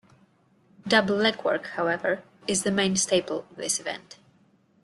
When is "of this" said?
3.51-3.79